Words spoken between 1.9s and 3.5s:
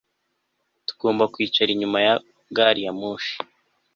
ya gari ya moshi